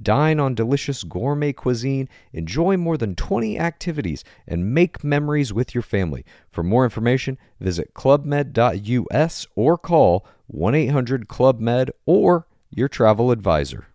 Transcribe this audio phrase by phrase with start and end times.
[0.00, 5.82] Dine on delicious gourmet cuisine, enjoy more than 20 activities, and make memories with your
[5.82, 6.24] family.
[6.50, 13.86] For more information, visit clubmed.us or call 1 800 Club Med or your travel advisor.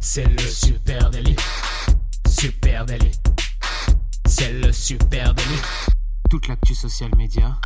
[0.00, 1.36] C'est le super délit.
[2.28, 3.18] Super délit.
[4.26, 5.62] C'est le super délit.
[6.28, 7.56] Toute l'actu social média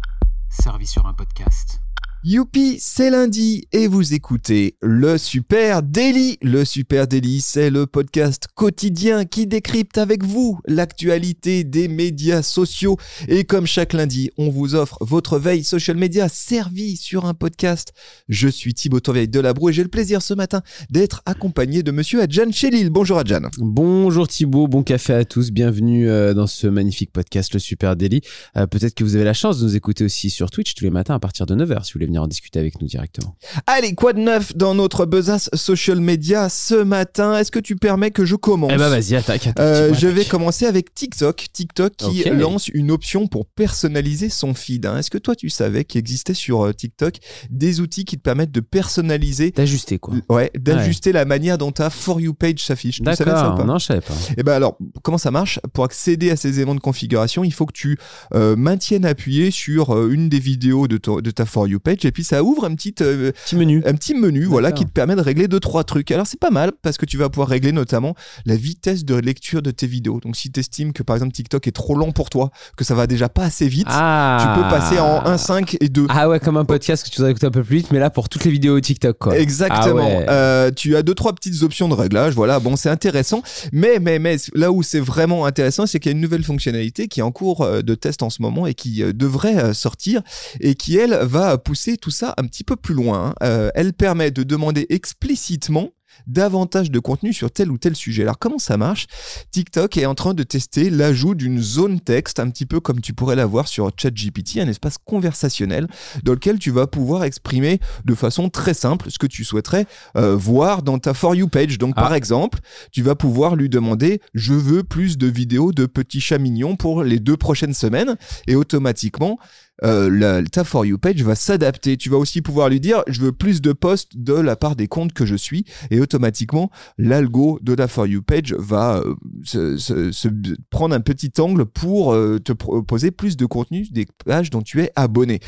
[0.49, 1.81] servie sur un podcast.
[2.29, 6.39] Youpi, c'est lundi et vous écoutez le Super Daily.
[6.43, 12.97] Le Super Daily, c'est le podcast quotidien qui décrypte avec vous l'actualité des médias sociaux.
[13.29, 17.93] Et comme chaque lundi, on vous offre votre veille social media servie sur un podcast.
[18.29, 21.93] Je suis Thibaut Tourvieille de Labro et j'ai le plaisir ce matin d'être accompagné de
[21.93, 22.91] monsieur Adjan Chelil.
[22.91, 23.43] Bonjour Adjan.
[23.59, 28.21] Bonjour Thibaut, bon café à tous, bienvenue euh, dans ce magnifique podcast, le Super Daily.
[28.57, 30.91] Euh, Peut-être que vous avez la chance de nous écouter aussi sur Twitch tous les
[30.91, 33.37] matins à partir de 9h si vous voulez venir en discuter avec nous directement.
[33.67, 37.39] Allez, quoi de neuf dans notre besace social media ce matin?
[37.39, 38.73] Est-ce que tu permets que je commence?
[38.75, 39.65] Eh bah vas-y, attaque, attaque.
[39.65, 41.47] Euh, je vais commencer avec TikTok.
[41.53, 44.87] TikTok qui lance une option pour personnaliser son feed.
[44.87, 44.99] hein.
[44.99, 47.15] Est-ce que toi tu savais qu'il existait sur euh, TikTok
[47.51, 50.15] des outils qui te permettent de personnaliser, D'ajuster quoi.
[50.29, 54.15] ouais, d'ajuster la manière dont ta For You page s'affiche D'accord, non je savais pas.
[54.37, 55.61] et ben alors, comment ça marche?
[55.73, 57.99] Pour accéder à ces éléments de configuration, il faut que tu
[58.35, 62.13] euh, maintiennes appuyé sur euh, une des vidéos de, de ta For You page et
[62.13, 63.83] puis ça ouvre un petit, euh, Petit menu.
[63.85, 66.11] un petit menu voilà, qui te permet de régler deux, trois trucs.
[66.11, 69.63] Alors c'est pas mal parce que tu vas pouvoir régler notamment la vitesse de lecture
[69.63, 70.21] de tes vidéos.
[70.21, 72.95] Donc si tu estimes que par exemple TikTok est trop lent pour toi, que ça
[72.95, 76.07] va déjà pas assez vite, Ah tu peux passer en 1, 5 et 2.
[76.09, 78.11] Ah ouais, comme un podcast que tu dois écouter un peu plus vite, mais là
[78.11, 79.39] pour toutes les vidéos TikTok quoi.
[79.39, 80.07] Exactement.
[80.07, 80.27] Ah ouais.
[80.29, 82.35] Euh, tu as deux trois petites options de réglage.
[82.35, 83.43] Voilà, bon, c'est intéressant.
[83.73, 87.09] Mais mais mais là où c'est vraiment intéressant, c'est qu'il y a une nouvelle fonctionnalité
[87.09, 90.23] qui est en cours euh, de test en ce moment et qui devrait sortir
[90.61, 93.29] et qui elle va pousser tout ça un petit peu plus loin.
[93.29, 93.35] hein.
[93.43, 95.91] Euh, elle permet de demander explicitement
[96.27, 98.23] davantage de contenu sur tel ou tel sujet.
[98.23, 99.07] Alors comment ça marche?
[99.51, 103.13] TikTok est en train de tester l'ajout d'une zone texte, un petit peu comme tu
[103.13, 105.87] pourrais l'avoir sur ChatGPT, un espace conversationnel
[106.23, 109.85] dans lequel tu vas pouvoir exprimer de façon très simple ce que tu souhaiterais
[110.17, 111.77] euh, voir dans ta For You page.
[111.77, 112.03] Donc Ah.
[112.05, 112.61] par exemple,
[112.93, 117.03] tu vas pouvoir lui demander je veux plus de vidéos de petits chats mignons pour
[117.05, 118.17] les deux prochaines semaines
[118.47, 119.39] et automatiquement
[119.85, 121.97] euh, la, ta For You page va s'adapter.
[121.97, 124.87] Tu vas aussi pouvoir lui dire je veux plus de posts de la part des
[124.89, 129.15] comptes que je suis et automatiquement l'algo de la For You page va euh,
[129.45, 130.29] se, se- se
[130.71, 134.81] prendre un petit angle pour euh, te proposer plus de contenu des pages dont tu
[134.83, 135.41] es abonné.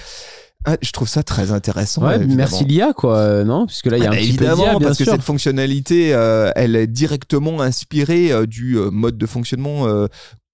[0.64, 2.02] Ah, je trouve ça très intéressant.
[2.04, 2.34] Ouais, évidemment.
[2.36, 3.66] merci l'IA quoi, non?
[3.66, 5.22] Puisque là il y a Ah un bah petit peu évidemment, bien parce que cette
[5.22, 10.06] fonctionnalité, euh, elle est directement inspirée euh, du mode de fonctionnement euh,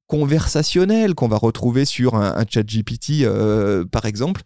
[0.06, 4.42] conversationnel qu'on va retrouver sur un, un chat GPT euh, par exemple.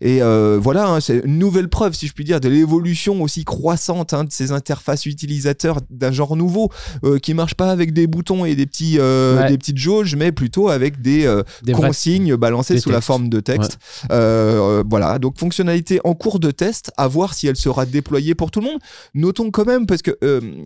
[0.00, 3.44] Et euh, voilà hein, c'est une nouvelle preuve si je puis dire de l'évolution aussi
[3.44, 6.70] croissante hein, de ces interfaces utilisateurs d'un genre nouveau
[7.04, 9.48] euh, qui marche pas avec des boutons et des petits euh, Ouais.
[9.48, 11.28] des petites jauges mais plutôt avec des,
[11.74, 13.78] consignes balancées des sous la forme de texte
[14.08, 18.60] voilà, donc fonctionnalité en cours de test, à voir si elle sera déployée pour tout
[18.60, 18.80] le monde.
[19.14, 20.16] Notons quand même, parce que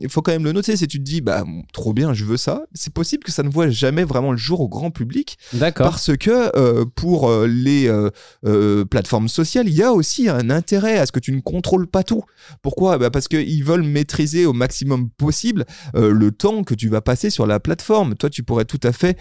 [0.01, 2.37] il faut quand même le noter, si tu te dis, bah trop bien, je veux
[2.37, 5.87] ça, c'est possible que ça ne voit jamais vraiment le jour au grand public, D'accord.
[5.87, 10.99] parce que euh, pour euh, les euh, plateformes sociales, il y a aussi un intérêt
[10.99, 12.23] à ce que tu ne contrôles pas tout.
[12.63, 12.99] Pourquoi?
[12.99, 17.47] Bah Parce qu'ils veulent maîtriser au maximum possible le temps que tu vas passer sur
[17.47, 18.15] la plateforme.
[18.15, 19.17] Toi, tu pourrais tout à fait.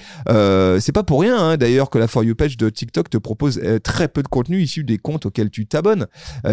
[0.79, 3.61] c'est pas pour rien hein, d'ailleurs que la For You page de TikTok te propose
[3.83, 6.07] très peu de contenu issu des comptes auxquels tu t'abonnes.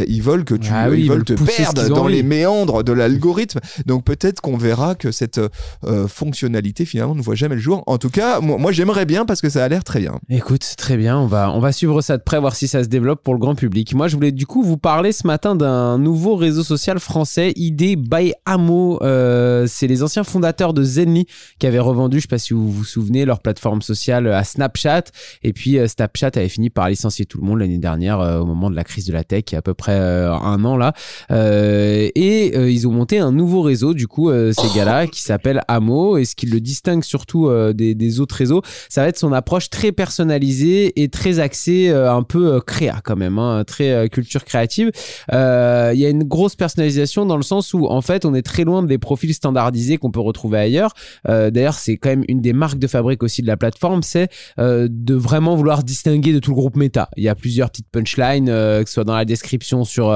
[0.06, 2.92] Ils veulent que tu, Ah oui, ils ils veulent te perdre dans les méandres de
[2.92, 3.60] l'algorithme.
[3.86, 5.40] Donc peut-être qu'on verra que cette
[5.84, 7.82] euh, fonctionnalité finalement ne voit jamais le jour.
[7.86, 10.18] En tout cas, moi, j'aimerais bien parce que ça a l'air très bien.
[10.28, 12.88] Écoute, très bien, on va, on va suivre ça de près, voir si ça se
[12.88, 13.94] développe pour le grand public.
[13.94, 17.96] Moi, je voulais du coup vous parler ce matin d'un nouveau réseau social français, ID
[17.96, 18.98] by Amo.
[19.02, 21.26] Euh, c'est les anciens fondateurs de Zenly
[21.58, 25.04] qui avaient revendu, je sais pas si vous vous souvenez, leur plateforme sociale à Snapchat.
[25.42, 28.46] Et puis euh, Snapchat avait fini par licencier tout le monde l'année dernière euh, au
[28.46, 30.64] moment de la crise de la tech, il y a à peu près euh, un
[30.64, 30.92] an là.
[31.30, 35.22] Euh, et euh, ils ont monté un nouveau réseau, du coup, euh, ces gars-là, qui
[35.22, 36.16] s'appelle Amo.
[36.16, 38.39] Et ce qui le distingue surtout euh, des, des autres
[38.88, 43.00] ça va être son approche très personnalisée et très axée euh, un peu euh, créa
[43.04, 44.90] quand même, hein, très euh, culture créative.
[45.30, 48.64] Il y a une grosse personnalisation dans le sens où en fait on est très
[48.64, 50.94] loin des profils standardisés qu'on peut retrouver ailleurs.
[51.26, 54.28] D'ailleurs c'est quand même une des marques de fabrique aussi de la plateforme, c'est
[54.58, 57.08] de vraiment vouloir distinguer de tout le groupe méta.
[57.16, 60.14] Il y a plusieurs petites punchlines, que ce soit dans la description sur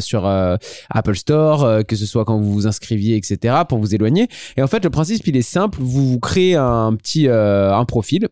[0.00, 0.26] sur
[0.90, 3.54] Apple Store, que ce soit quand vous vous inscriviez, etc.
[3.68, 4.28] pour vous éloigner.
[4.56, 7.26] Et en fait le principe il est simple, vous vous créez un petit
[7.60, 8.28] un profil.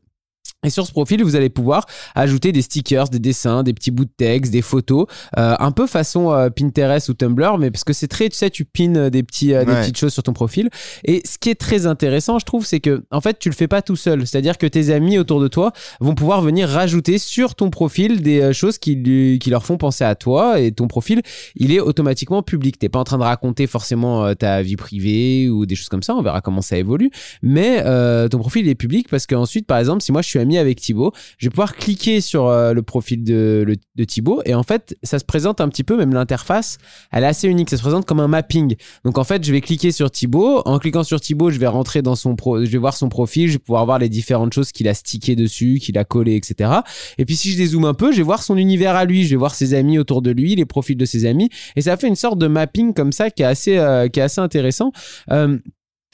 [0.66, 4.06] Et sur ce profil, vous allez pouvoir ajouter des stickers, des dessins, des petits bouts
[4.06, 5.06] de texte, des photos,
[5.38, 8.50] euh, un peu façon euh, Pinterest ou Tumblr, mais parce que c'est très, tu sais,
[8.50, 9.82] tu pines des petits, euh, des Ouais.
[9.82, 10.68] petites choses sur ton profil.
[11.04, 13.68] Et ce qui est très intéressant, je trouve, c'est que en fait, tu le fais
[13.68, 14.26] pas tout seul.
[14.26, 15.70] C'est-à-dire que tes amis autour de toi
[16.00, 19.76] vont pouvoir venir rajouter sur ton profil des euh, choses qui, lui- qui leur font
[19.76, 20.58] penser à toi.
[20.58, 21.22] Et ton profil,
[21.54, 22.80] il est automatiquement public.
[22.80, 26.02] T'es pas en train de raconter forcément euh, ta vie privée ou des choses comme
[26.02, 26.16] ça.
[26.16, 27.12] On verra comment ça évolue.
[27.42, 30.40] Mais euh, ton profil il est public parce qu'ensuite, par exemple, si moi je suis
[30.40, 34.62] ami avec Thibaut, je vais pouvoir cliquer sur euh, le profil de, Thibaut et en
[34.62, 36.78] fait, ça se présente un petit peu, même l'interface,
[37.12, 37.68] elle est assez unique.
[37.68, 38.76] Ça se présente comme un mapping.
[39.04, 40.62] Donc en fait, je vais cliquer sur Thibaut.
[40.64, 43.48] En cliquant sur Thibaut, je vais rentrer dans son pro, je vais voir son profil,
[43.48, 46.70] je vais pouvoir voir les différentes choses qu'il a stické dessus, qu'il a collé, etc.
[47.18, 49.30] Et puis si je dézoome un peu, je vais voir son univers à lui, je
[49.30, 52.08] vais voir ses amis autour de lui, les profils de ses amis, et ça fait
[52.08, 54.92] une sorte de mapping comme ça qui est assez, euh, qui est assez intéressant.
[55.30, 55.58] Euh,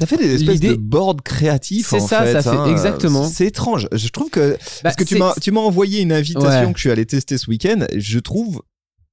[0.00, 1.88] Ça fait des espèces de boards créatifs.
[1.91, 2.67] C'est en ça, fait, ça fait hein.
[2.67, 3.29] exactement.
[3.29, 3.88] C'est étrange.
[3.93, 6.73] Je trouve que parce que tu m'as tu m'as envoyé une invitation Ouais.
[6.73, 7.87] que je suis allé tester ce week-end.
[7.94, 8.62] Je trouve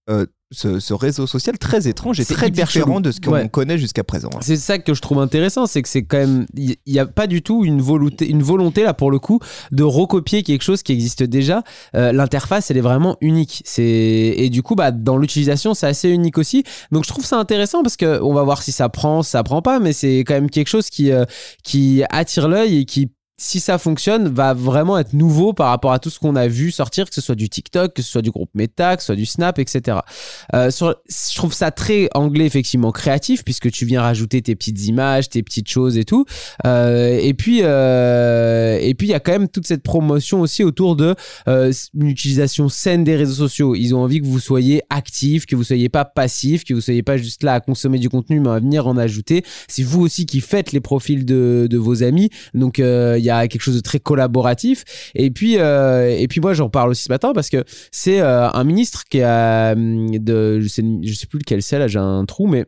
[0.09, 3.01] euh, ce, ce réseau social très étrange et très différent chelou.
[3.01, 3.47] de ce qu'on Ouais.
[3.49, 4.29] connaît jusqu'à présent.
[4.41, 7.27] C'est ça que je trouve intéressant, c'est que c'est quand même, il n'y a pas
[7.27, 9.39] du tout une volonté, une volonté là pour le coup
[9.71, 11.63] de recopier quelque chose qui existe déjà.
[11.95, 13.61] Euh, L'interface, elle est vraiment unique.
[13.65, 16.63] C'est et du coup, bah dans l'utilisation, c'est assez unique aussi.
[16.91, 19.43] Donc je trouve ça intéressant parce que on va voir si ça prend, si ça
[19.43, 21.25] prend pas, mais c'est quand même quelque chose qui euh,
[21.63, 25.97] qui attire l'œil et qui si ça fonctionne, va vraiment être nouveau par rapport à
[25.97, 28.29] tout ce qu'on a vu sortir, que ce soit du TikTok, que ce soit du
[28.29, 29.97] groupe Meta, que ce soit du Snap, etc.
[30.53, 35.27] Euh, je trouve ça très anglais, effectivement, créatif, puisque tu viens rajouter tes petites images,
[35.27, 36.25] tes petites choses et tout.
[36.67, 40.63] Euh, et puis, euh, et puis il y a quand même toute cette promotion aussi
[40.63, 41.15] autour de
[41.47, 43.73] une utilisation saine des réseaux sociaux.
[43.73, 47.01] Ils ont envie que vous soyez actif, que vous soyez pas passif, que vous soyez
[47.01, 49.43] pas juste là à consommer du contenu, mais à venir en ajouter.
[49.67, 52.29] C'est vous aussi qui faites les profils de, de vos amis.
[52.53, 55.11] Donc il y a quelque chose de très collaboratif.
[55.15, 58.49] Et puis, euh, et puis moi j'en parle aussi ce matin parce que c'est euh,
[58.49, 60.83] un ministre qui a hum, de, je sais,
[61.13, 62.65] sais plus lequel c'est là, j'ai un trou, mais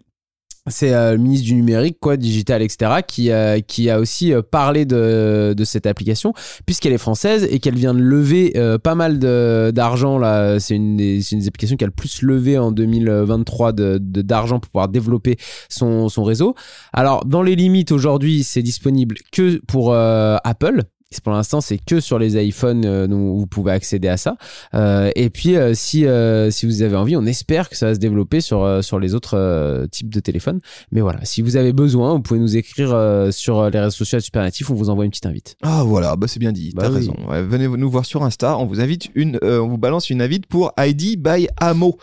[0.70, 4.42] c'est euh, le ministre du numérique, quoi, digital, etc., qui, euh, qui a aussi euh,
[4.42, 6.34] parlé de, de cette application,
[6.66, 10.22] puisqu'elle est française et qu'elle vient de lever euh, pas mal d'argent.
[10.60, 13.98] C'est une, des- c'est une des applications qui a le plus levé en 2023 de-
[14.02, 15.38] de- d'argent pour pouvoir développer
[15.70, 16.56] son, son réseau.
[16.94, 20.84] Alors, dans les limites, aujourd'hui, c'est disponible que pour euh, Apple.
[21.22, 24.38] Pour l'instant, c'est que sur les iPhones euh, dont vous pouvez accéder à ça.
[24.74, 27.94] Euh, et puis, euh, si, euh, si vous avez envie, on espère que ça va
[27.96, 30.60] se développer sur, sur les autres types de téléphones.
[30.92, 32.90] Mais voilà, si vous avez besoin, vous pouvez nous écrire
[33.32, 35.56] sur les réseaux sociaux Supernatif, on vous envoie une petite invite.
[35.62, 36.96] Ah voilà, bah c'est bien dit, Bah t'as oui.
[36.96, 37.16] raison.
[37.28, 40.46] Ouais, venez nous voir sur Insta, on vous invite une, on vous balance une invite
[40.46, 41.98] pour ID by Amo.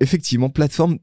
[0.00, 0.98] Effectivement, plateforme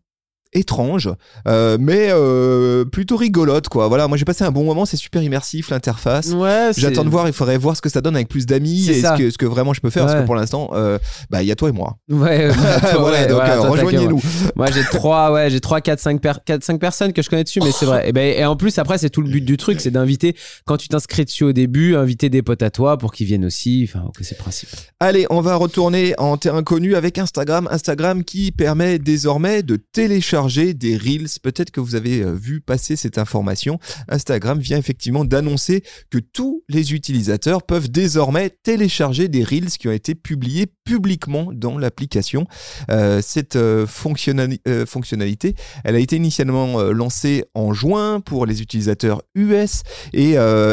[0.54, 1.10] étrange,
[1.48, 3.88] euh, mais euh, plutôt rigolote quoi.
[3.88, 6.32] Voilà, moi j'ai passé un bon moment, c'est super immersif l'interface.
[6.32, 9.02] Ouais, J'attends de voir, il faudrait voir ce que ça donne avec plus d'amis et
[9.02, 10.98] ce que, ce que vraiment je peux faire parce que pour l'instant, euh,
[11.30, 11.98] bah il y a toi et moi.
[12.10, 13.28] Ouais, toi, voilà,
[13.58, 14.22] donc rejoignez-nous.
[14.56, 17.44] Moi, j'ai trois, ouais, j'ai trois, quatre, cinq, per- quatre, cinq personnes que je connais
[17.44, 18.08] dessus, mais c'est vrai.
[18.08, 20.36] Et, ben, et en plus, après, c'est tout le but du truc, c'est d'inviter,
[20.66, 23.88] quand tu t'inscris dessus au début, inviter des potes à toi pour qu'ils viennent aussi.
[23.90, 24.70] Enfin, que c'est le principe.
[25.00, 27.68] Allez, on va retourner en terrain connu avec Instagram.
[27.72, 31.28] Instagram qui permet désormais de télécharger des Reels.
[31.42, 33.80] Peut-être que vous avez euh, vu passer cette information.
[34.08, 39.92] Instagram vient effectivement d'annoncer que tous les utilisateurs peuvent désormais télécharger des Reels qui ont
[39.92, 42.46] été publiés publiquement dans l'application.
[42.92, 49.22] Euh, cette euh, fonctionnali- fonctionnalité, elle a été initialement lancée en juin pour les utilisateurs
[49.36, 49.82] US
[50.14, 50.32] et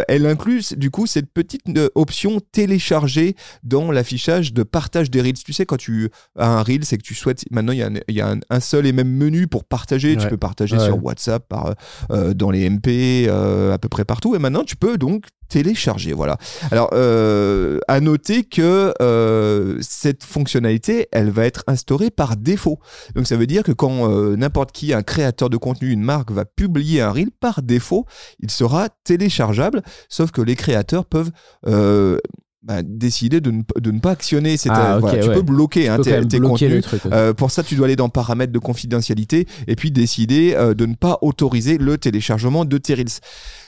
[0.09, 1.63] elle inclut du coup cette petite
[1.95, 5.35] option télécharger dans l'affichage de partage des reels.
[5.35, 7.45] Tu sais, quand tu as un reel, c'est que tu souhaites.
[7.51, 9.63] Maintenant, il y a, un, il y a un- un seul et même menu pour
[9.63, 10.17] partager.
[10.17, 10.85] Tu peux partager Ouais.
[10.85, 11.75] sur WhatsApp, par,
[12.11, 14.35] euh, dans les MP, euh, à peu près partout.
[14.35, 16.13] Et maintenant, tu peux donc télécharger.
[16.13, 16.39] Voilà.
[16.73, 18.93] Alors, euh, à noter que
[19.81, 22.81] cette fonctionnalité, elle va être instaurée par défaut.
[23.15, 26.45] Donc, ça veut dire que quand n'importe qui, un créateur de contenu, une marque, va
[26.45, 28.07] publier un reel, par défaut,
[28.41, 29.83] il sera téléchargeable.
[30.09, 31.31] Sauf que les créateurs peuvent
[32.65, 34.57] bah, décider de ne, de ne pas actionner.
[34.71, 35.35] Ah, voilà, tu ouais.
[35.35, 36.73] peux bloquer hein, peux tes, bloquer contenus.
[36.77, 37.05] le truc.
[37.05, 37.11] ouais.
[37.13, 40.87] Euh, pour ça, tu dois aller dans paramètres de confidentialité et puis décider euh, de
[40.87, 43.21] ne pas autoriser le téléchargement de tes Reels.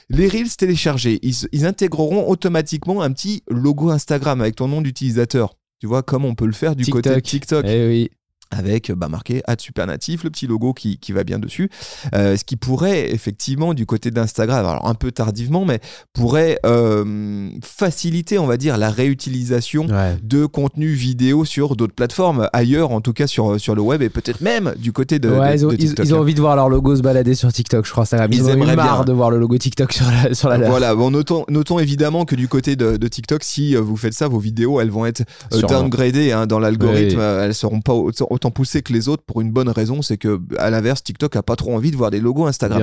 [0.08, 5.54] Les Reels téléchargés, ils, ils intégreront automatiquement un petit logo Instagram avec ton nom d'utilisateur.
[5.78, 7.64] Tu vois, comme on peut le faire du côté de TikTok.
[7.64, 8.10] TikTok Eh oui.
[8.50, 11.68] Avec bah, marqué Ad Supernatif, le petit logo qui, qui va bien dessus.
[12.14, 15.80] Euh, ce qui pourrait effectivement du côté d'Instagram, alors un peu tardivement, mais
[16.12, 20.16] pourrait euh, faciliter, on va dire, la réutilisation Ouais.
[20.22, 24.08] de contenu vidéo sur d'autres plateformes, ailleurs en tout cas sur, sur le web et
[24.08, 26.06] peut-être même du côté de, Ouais, de- ils, ont, de TikTok.
[26.06, 28.04] ils ont envie de voir leur logo se balader sur TikTok, je crois.
[28.06, 29.04] Ça, ils, Ils ont eu marre bien.
[29.04, 30.58] de voir le logo TikTok sur la, sur la.
[30.68, 34.14] Voilà, bon, notons, notons évidemment que du côté de, de TikTok, si euh, vous faites
[34.14, 35.22] ça, vos vidéos, elles vont être
[35.52, 37.16] euh, downgradées hein, dans l'algorithme.
[37.18, 37.22] Oui.
[37.22, 40.16] euh, Elles seront pas autant, autant poussées que les autres pour une bonne raison, c'est
[40.16, 42.78] que à l'inverse, TikTok a pas trop envie de voir des logos Instagram.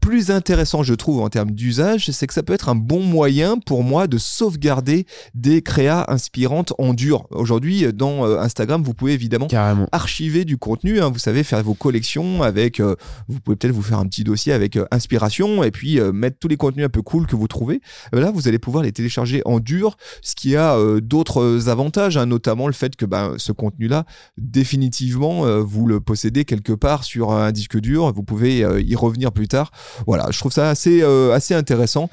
[0.00, 3.58] Plus intéressant, je trouve, en termes d'usage, c'est que ça peut être un bon moyen
[3.58, 7.26] pour moi de sauvegarder des créas inspirantes en dur.
[7.30, 9.86] Aujourd'hui, dans euh, Instagram, vous pouvez évidemment Carrément.
[9.92, 11.00] archiver du contenu.
[11.00, 11.10] hein.
[11.10, 12.80] vous savez, faire vos collections avec.
[12.80, 12.94] euh,
[13.28, 16.38] vous pouvez peut-être vous faire un petit dossier avec euh, inspiration et puis euh, mettre
[16.38, 17.82] tous les contenus un peu cool que vous trouvez.
[18.12, 22.66] Là, vous allez pouvoir les télécharger en dur, ce qui a d'autres avantages, hein, notamment
[22.66, 24.04] le fait que ben, ce contenu-là,
[24.38, 28.12] définitivement, vous le possédez quelque part sur un disque dur.
[28.12, 29.70] Vous pouvez y revenir plus tard.
[30.06, 32.08] Voilà, je trouve ça assez, euh, assez intéressant.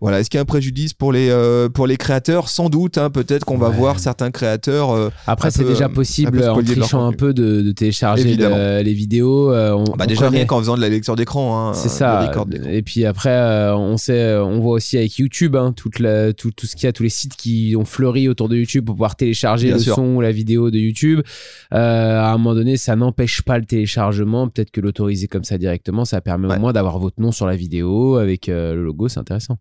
[0.00, 2.48] Voilà, est-ce qu'il y a un préjudice pour les, euh, pour les créateurs?
[2.48, 3.76] Sans doute, hein, peut-être qu'on va Ouais.
[3.76, 4.92] voir certains créateurs.
[4.92, 9.52] euh, Après, c'est déjà possible en trichant un peu de, de télécharger le- les vidéos.
[9.52, 11.68] euh, on, bah, on déjà, connaît- rien qu'en faisant de la lecture d'écran.
[11.70, 12.30] Hein, C'est ça.
[12.70, 16.66] Et puis après, on sait, on voit aussi avec YouTube, hein, toute la- tout, tout
[16.66, 19.16] ce qu'il y a, tous les sites qui ont fleuri autour de YouTube pour pouvoir
[19.16, 19.94] télécharger Bien le sûr.
[19.96, 21.20] son ou la vidéo de YouTube.
[21.70, 24.48] À un moment donné, ça n'empêche pas le téléchargement.
[24.48, 26.56] Peut-être que l'autoriser comme ça directement, ça permet Ouais.
[26.56, 29.08] au moins d'avoir votre nom sur la vidéo avec euh, le logo.
[29.08, 29.58] C'est intéressant.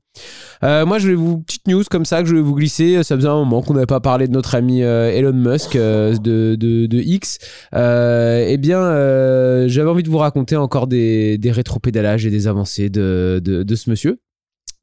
[0.64, 3.04] Euh, moi, je voulais vous petite news comme ça que je vais vous glisser.
[3.04, 6.56] Ça faisait un moment qu'on n'avait pas parlé de notre ami euh, Elon Musk de,
[6.56, 7.40] de, de X.
[7.74, 8.82] Eh bien,
[9.68, 13.76] j'avais envie de vous raconter encore des, des rétropédalages et des avancées de, de, de
[13.76, 14.20] ce monsieur.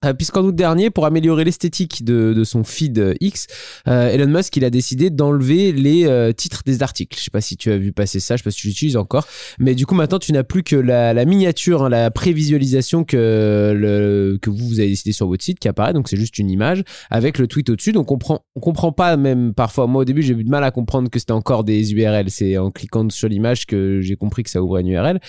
[0.05, 3.47] Euh, Puisqu'en août dernier, pour améliorer l'esthétique de, de son feed euh, X,
[3.89, 7.19] euh, Elon Musk il a décidé d'enlever les titres des articles.
[7.19, 8.97] Je sais pas si tu as vu passer ça, je sais pas si tu l'utilises
[8.97, 9.27] encore,
[9.59, 14.51] mais du coup maintenant tu n'as plus que la, miniature, hein, la prévisualisation que que
[14.51, 15.95] vous, vous avez décidé sur votre site qui apparaît.
[15.95, 17.93] Donc c'est juste une image avec le tweet au-dessus.
[17.93, 19.87] Donc on comprend, on comprend pas même parfois.
[19.87, 22.31] Moi au début j'ai eu du mal à comprendre que c'était encore des URL.
[22.31, 25.21] C'est en cliquant sur l'image que j'ai compris que ça ouvrait une URL.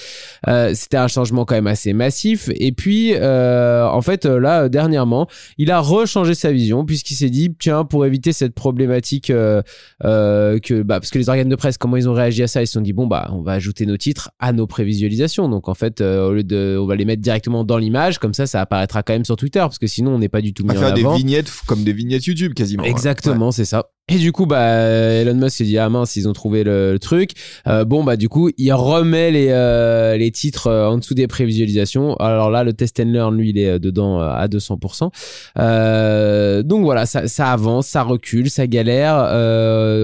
[0.74, 2.50] C'était un changement quand même assez massif.
[2.55, 7.30] Et puis, en fait, euh, là, euh, dernièrement, il a rechangé sa vision puisqu'il s'est
[7.30, 9.62] dit, tiens, pour éviter cette problématique euh,
[10.04, 12.62] euh, que, bah, parce que les organes de presse, comment ils ont réagi à ça,
[12.62, 15.50] ils se sont dit, bon, bah, on va ajouter nos titres à nos prévisualisations.
[15.50, 18.34] Donc, en fait, euh, au lieu de, on va les mettre directement dans l'image, comme
[18.34, 20.64] ça, ça apparaîtra quand même sur Twitter parce que sinon, on n'est pas du tout
[20.64, 22.84] mis va en faire des vignettes comme des vignettes YouTube quasiment.
[22.84, 22.88] hein.
[22.88, 23.90] Exactement, c'est ça.
[24.10, 27.32] Et du coup, bah, Elon Musk s'est dit ah mince, ils ont trouvé le, truc.
[27.68, 31.28] Euh, bon bah du coup, il remet les euh, les titres euh, en dessous des
[31.28, 32.16] prévisualisations.
[32.16, 35.12] Alors là, le test and learn, lui, il est dedans à 200%.
[35.60, 39.16] Euh, donc voilà, ça, ça avance, ça recule, ça galère.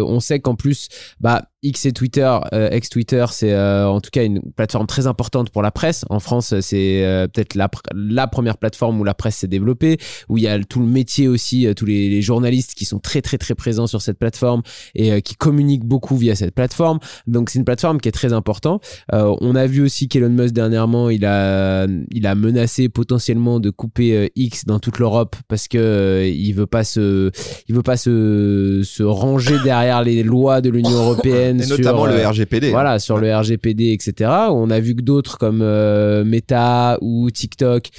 [0.05, 0.89] On sait qu'en plus,
[1.21, 5.49] bah X et Twitter, euh, ex-Twitter, c'est euh, en tout cas une plateforme très importante
[5.49, 6.03] pour la presse.
[6.09, 10.37] En France, c'est euh, peut-être la, la première plateforme où la presse s'est développée, où
[10.37, 13.21] il y a tout le métier aussi, euh, tous les, les journalistes qui sont très
[13.21, 14.61] très très présents sur cette plateforme
[14.93, 16.99] et euh, qui communiquent beaucoup via cette plateforme.
[17.27, 18.83] Donc c'est une plateforme qui est très importante.
[19.13, 23.69] Euh, on a vu aussi qu'Elon Musk dernièrement, il a, il a menacé potentiellement de
[23.69, 27.31] couper X dans toute l'Europe parce que il veut pas se,
[27.69, 31.52] il veut pas se, se ranger derrière les lois de l'Union européenne.
[31.59, 32.69] Et sur, notamment le euh, RGPD.
[32.69, 34.29] voilà, sur le RGPD, etc.
[34.49, 37.89] On a vu que d'autres comme euh, Meta ou TikTok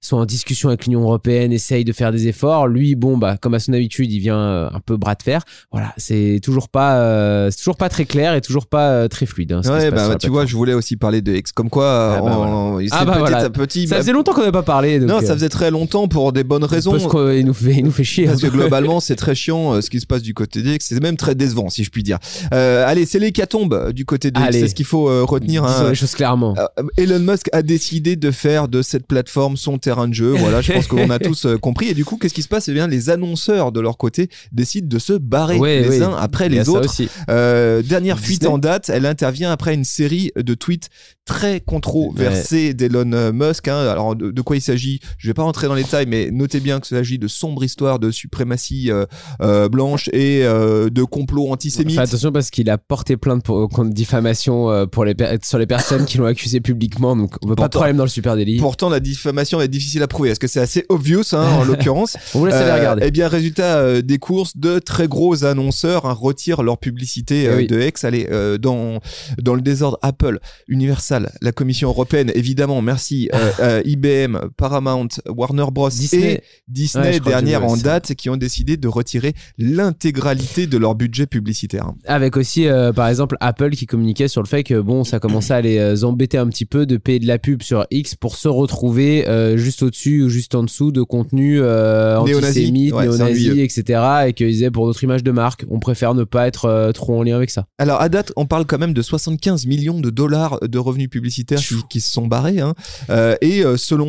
[0.00, 2.68] sont en discussion avec l'Union européenne, essayent de faire des efforts.
[2.68, 5.42] Lui, bon, bah, comme à son habitude, il vient euh, un peu bras de fer.
[5.72, 9.52] Voilà, c'est toujours pas, euh, toujours pas très clair et toujours pas euh, très fluide.
[9.52, 11.52] hein, Ouais, bah, tu vois, je voulais aussi parler de X.
[11.52, 13.38] Comme quoi, Ah, bah, on- c'est Ah, bah, petit voilà.
[13.38, 13.88] à petit.
[13.88, 14.98] Ça faisait longtemps qu'on n'avait pas parlé.
[15.00, 16.92] Donc, non, ça euh, faisait très longtemps pour des bonnes raisons.
[16.92, 18.26] parce qu'il nous fait, il nous fait chier.
[18.26, 18.58] Parce que un peu.
[18.58, 20.84] globalement, c'est très chiant ce qui se passe du côté d'X.
[20.86, 22.18] C'est même très décevant, si je puis dire.
[22.50, 24.46] Allez, c'est l'hécatombe du côté d'X.
[24.46, 24.60] Allez.
[24.60, 25.64] C'est ce qu'il faut retenir.
[25.64, 25.72] hein.
[25.76, 26.54] Disons les choses clairement.
[26.96, 30.30] Elon Musk a décidé de faire de cette plateforme son terrain de jeu.
[30.32, 31.88] Voilà, je pense qu'on a tous euh, compris.
[31.88, 32.66] Et du coup, qu'est-ce qui se passe?
[32.68, 36.02] Eh bien, les annonceurs de leur côté décident de se barrer Ouais, les ouais.
[36.02, 36.88] uns après les autres.
[36.90, 37.08] aussi.
[37.30, 40.88] Euh, dernière fuite en date, elle intervient après une série de tweets
[41.24, 43.68] très controversés d'Elon euh, Musk.
[43.68, 43.78] hein.
[43.88, 45.00] Alors, de, de quoi il s'agit?
[45.18, 47.98] Je vais pas rentrer dans les détails, mais notez bien qu'il s'agit de sombres histoires
[47.98, 49.06] de suprématie euh,
[49.40, 51.96] euh, blanche et de complots antisémites.
[51.96, 56.04] Fais attention parce qu'il a porté plainte pour, contre diffamation pour les sur les personnes
[56.06, 58.58] qui l'ont accusé publiquement, donc on veut pas de problème dans le super délit.
[58.58, 60.30] Pourtant, la diffamation est difficile à prouver.
[60.30, 63.02] Est-ce que c'est assez obvious hein, en l'occurrence On vous laisse aller Euh, regarder.
[63.06, 67.48] Eh bien, résultat euh, des courses, de très gros annonceurs hein, retirent leur publicité Eh
[67.48, 67.66] euh, oui.
[67.66, 68.04] de X.
[68.04, 68.28] Allez,
[68.60, 69.00] dans,
[69.40, 73.28] dans le désordre, Apple, Universal, la Commission européenne, évidemment, merci,
[73.84, 75.88] IBM, Paramount, Warner Bros.
[75.90, 76.32] Disney.
[76.34, 81.26] et Disney, Ouais, dernière en date, qui ont décidé de retirer l'intégralité de leur budget
[81.26, 81.92] publicitaire.
[82.06, 85.54] Avec aussi, euh, par exemple, Apple qui communiquait sur le fait que bon, ça commençait
[85.54, 88.48] à les embêter un petit peu de payer de la pub sur X pour se
[88.48, 94.00] retrouver euh, juste au-dessus ou juste en dessous de contenu euh, antisémite, Ouais, néo-nazi, etc.
[94.28, 97.18] Et qu'ils disaient pour notre image de marque, on préfère ne pas être euh, trop
[97.18, 97.66] en lien avec ça.
[97.78, 101.58] Alors à date, on parle quand même de 75 millions de dollars de revenus publicitaires
[101.58, 102.60] qui, qui se sont barrés.
[102.60, 102.74] Hein.
[103.10, 104.06] Euh, et euh, selon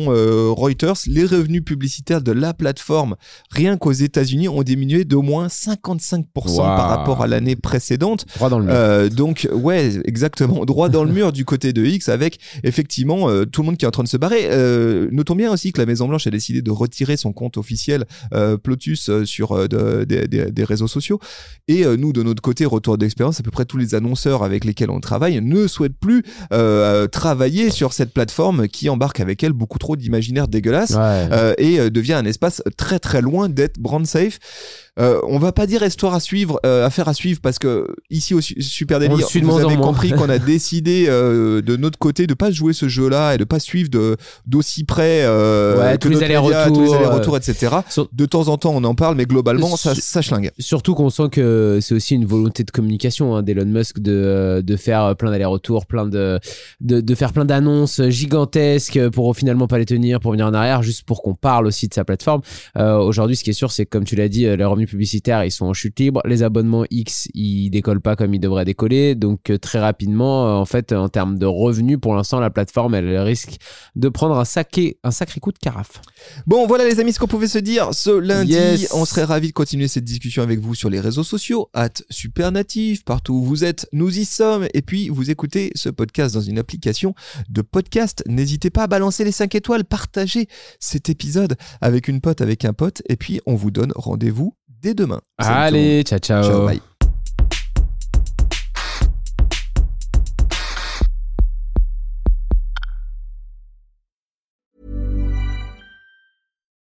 [0.54, 3.16] Reuters, les revenus publicitaires de la plateforme,
[3.50, 6.56] rien qu'aux États-Unis, ont diminué d'au moins 55% Waouh.
[6.56, 8.26] par rapport à l'année précédente.
[8.36, 9.10] Droit dans le mur.
[9.10, 13.66] Donc ouais, exactement, droit dans le mur du côté de X, avec effectivement tout le
[13.66, 14.48] monde qui est en train de se barrer.
[15.10, 18.56] Notons bien aussi que la Maison Blanche a décidé de retirer son compte officiel euh,
[18.56, 21.18] Plotus euh, sur euh, de- des- réseaux sociaux.
[21.68, 24.90] Et nous, de notre côté, retour d'expérience, à peu près tous les annonceurs avec lesquels
[24.90, 26.22] on travaille ne souhaitent plus
[27.12, 31.54] travailler sur cette plateforme qui embarque avec elle beaucoup trop d'imaginaire dégueulasse Ouais.
[31.58, 34.38] et devient un espace très très loin d'être brand safe.
[35.00, 38.34] Euh, on va pas dire histoire à suivre, euh, affaire à suivre parce que ici
[38.34, 39.06] au Su- Super de
[39.44, 43.34] vous avez compris qu'on a décidé euh, de notre côté de pas jouer ce jeu-là
[43.34, 46.94] et de pas suivre de d'aussi près euh, Ouais, que tous les allers-retours, tous les
[46.94, 47.76] allers-retours, etc.
[47.88, 50.50] Sur- De temps en temps, on en parle, mais globalement, ça, ça schlingue.
[50.58, 54.76] Surtout qu'on sent que c'est aussi une volonté de communication hein, d'Elon Musk de, de
[54.76, 56.40] faire plein d'allers-retours, plein de,
[56.80, 60.82] de, de faire plein d'annonces gigantesques pour finalement pas les tenir, pour venir en arrière,
[60.82, 62.40] juste pour qu'on parle aussi de sa plateforme.
[62.76, 65.50] Aujourd'hui, ce qui est sûr, c'est que comme tu l'as dit, les revenus publicitaires, ils
[65.50, 66.20] sont en chute libre.
[66.24, 69.14] Les abonnements X, ils décollent pas comme ils devraient décoller.
[69.14, 72.94] Donc euh, très rapidement, euh, en fait, en termes de revenus, pour l'instant, la plateforme,
[72.94, 73.58] elle risque
[73.96, 76.00] de prendre un, sacré, un sacré coup de carafe.
[76.46, 78.52] Bon, voilà les amis, ce qu'on pouvait se dire ce lundi.
[78.52, 78.92] Yes.
[78.92, 83.04] On serait ravis de continuer cette discussion avec vous sur les réseaux sociaux, at Supernatif,
[83.04, 84.66] partout où vous êtes, nous y sommes.
[84.74, 87.14] Et puis, vous écoutez ce podcast dans une application
[87.48, 88.22] de podcast.
[88.26, 90.48] N'hésitez pas à balancer les 5 étoiles, partagez
[90.80, 93.02] cet épisode avec une pote, avec un pote.
[93.08, 95.20] Et puis, on vous donne rendez-vous dès demain.
[95.40, 95.64] Salut tout le monde.
[95.74, 96.42] Allez, ciao, ciao.
[96.42, 96.80] Ciao, bye.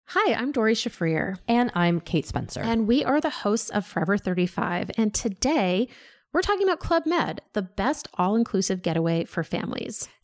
[0.08, 2.60] Hi, I'm Dory Shafrir, And I'm Kate Spencer.
[2.60, 4.90] and we are the hosts of Forever 35.
[4.98, 5.88] And today
[6.32, 10.08] we're talking about Club Med, the best all inclusive getaway for families.